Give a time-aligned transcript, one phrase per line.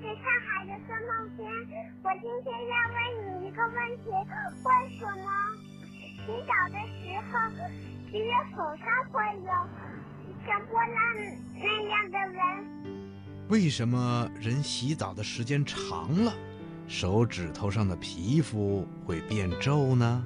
[0.00, 1.44] 是上海的孙梦轩。
[2.02, 4.04] 我今天要问你一个问题：
[4.64, 4.66] 为
[4.98, 5.22] 什么
[6.16, 7.00] 洗澡的时
[7.30, 7.32] 候
[8.10, 9.50] 只有手上会有
[10.46, 10.96] 像波浪
[11.54, 12.38] 那样的纹？
[13.48, 16.32] 为什么人洗澡的时间长了，
[16.88, 20.24] 手指头上的皮肤会变皱呢？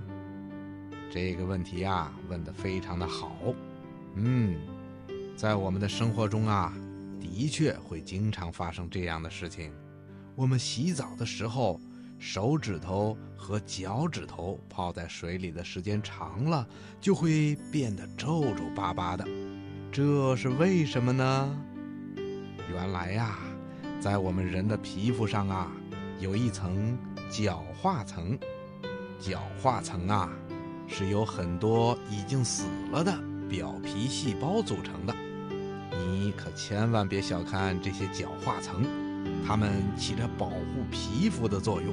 [1.11, 3.37] 这个问题啊，问得非常的好。
[4.15, 4.57] 嗯，
[5.35, 6.73] 在我们的生活中啊。
[7.37, 9.71] 的确会经常发生这样的事情。
[10.35, 11.79] 我们洗澡的时候，
[12.19, 16.67] 手指头和脚趾头泡在水里的时间长了，
[16.99, 19.29] 就会变得皱皱巴巴的。
[19.93, 21.55] 这是为什么呢？
[22.73, 23.39] 原来呀，
[24.01, 25.71] 在我们人的皮肤上啊，
[26.19, 26.97] 有一层
[27.31, 28.39] 角化层。
[29.21, 30.33] 角化层啊，
[30.89, 33.15] 是由很多已经死了的
[33.47, 35.15] 表皮细胞组成的。
[36.07, 38.85] 你可千万别小看这些角化层，
[39.45, 41.93] 它们起着保护皮肤的作用。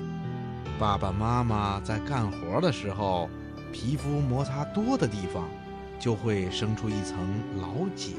[0.78, 3.28] 爸爸妈妈在干活的时候，
[3.72, 5.50] 皮肤摩擦多的地方
[6.00, 7.18] 就会生出一层
[7.60, 8.14] 老茧，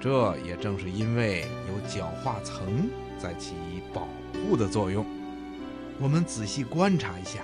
[0.00, 3.54] 这也正是因为有角化层在起
[3.94, 5.06] 保护的作用。
[6.00, 7.42] 我们仔细观察一下，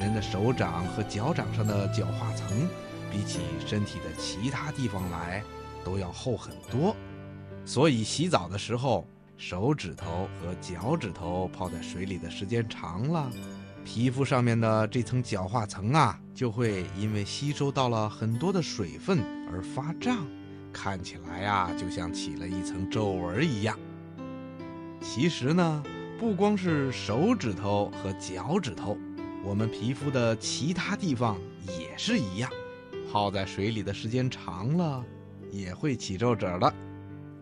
[0.00, 2.68] 人的手掌和脚掌上的角化层，
[3.10, 5.44] 比起身体的其他地方来。
[5.84, 6.94] 都要厚很多，
[7.64, 13.30] 所以洗澡的时候，手指头和脚趾头泡在水里的时间长了，
[13.84, 19.18] 皮肤上面的这层角化层啊，就会因为吸收到了很多的水分
[19.52, 20.26] 而发胀，
[20.72, 23.78] 看起来呀，就像起了一层皱纹一样。
[25.00, 25.82] 其实呢，
[26.18, 28.96] 不光是手指头和脚趾头，
[29.44, 32.48] 我们皮肤的其他地方也是一样，
[33.10, 35.04] 泡在水里的时间长了。
[35.52, 36.74] 也会起皱褶的。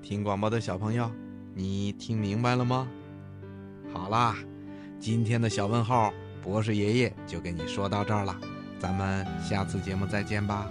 [0.02, 1.10] 听广播的小朋友，
[1.54, 2.86] 你听明白了吗？
[3.92, 4.36] 好啦，
[4.98, 8.38] 今天的小问号，博士爷爷就给你说到这儿了。
[8.78, 10.70] 咱们下次节目再见吧。